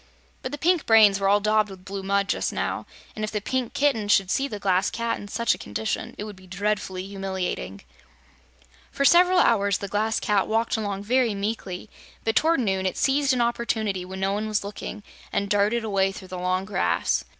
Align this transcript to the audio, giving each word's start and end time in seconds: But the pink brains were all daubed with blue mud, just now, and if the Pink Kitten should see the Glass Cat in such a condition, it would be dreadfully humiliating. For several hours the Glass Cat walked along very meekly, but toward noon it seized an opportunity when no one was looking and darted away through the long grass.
But 0.41 0.51
the 0.51 0.57
pink 0.57 0.87
brains 0.87 1.19
were 1.19 1.29
all 1.29 1.39
daubed 1.39 1.69
with 1.69 1.85
blue 1.85 2.01
mud, 2.01 2.27
just 2.27 2.51
now, 2.51 2.87
and 3.15 3.23
if 3.23 3.29
the 3.29 3.39
Pink 3.39 3.75
Kitten 3.75 4.07
should 4.07 4.31
see 4.31 4.47
the 4.47 4.57
Glass 4.57 4.89
Cat 4.89 5.19
in 5.19 5.27
such 5.27 5.53
a 5.53 5.59
condition, 5.59 6.15
it 6.17 6.23
would 6.23 6.35
be 6.35 6.47
dreadfully 6.47 7.05
humiliating. 7.05 7.81
For 8.91 9.05
several 9.05 9.37
hours 9.37 9.77
the 9.77 9.87
Glass 9.87 10.19
Cat 10.19 10.47
walked 10.47 10.75
along 10.75 11.03
very 11.03 11.35
meekly, 11.35 11.87
but 12.23 12.35
toward 12.35 12.61
noon 12.61 12.87
it 12.87 12.97
seized 12.97 13.31
an 13.31 13.41
opportunity 13.41 14.03
when 14.03 14.19
no 14.21 14.33
one 14.33 14.47
was 14.47 14.63
looking 14.63 15.03
and 15.31 15.51
darted 15.51 15.83
away 15.83 16.11
through 16.11 16.29
the 16.29 16.39
long 16.39 16.65
grass. 16.65 17.23